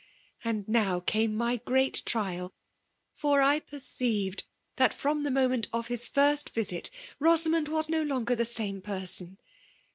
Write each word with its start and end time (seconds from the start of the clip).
And 0.43 0.67
now 0.67 0.99
came 0.99 1.35
my 1.35 1.57
gveat 1.59 2.03
trial; 2.05 2.55
&r« 3.23 3.39
I 3.39 3.59
perceived 3.59 4.45
that, 4.77 4.95
from 4.95 5.21
the 5.21 5.29
moment 5.29 5.67
of 5.71 5.89
his 5.89 6.07
first 6.07 6.51
vittt, 6.55 6.89
Bosamond 7.19 7.67
waa 7.67 7.83
no 7.87 8.01
longer 8.01 8.33
the 8.33 8.43
same 8.43 8.81
person. 8.81 9.37